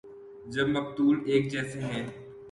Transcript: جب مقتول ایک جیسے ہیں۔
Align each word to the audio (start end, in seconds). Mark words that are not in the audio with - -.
جب 0.53 0.67
مقتول 0.67 1.15
ایک 1.29 1.43
جیسے 1.51 1.79
ہیں۔ 1.81 2.03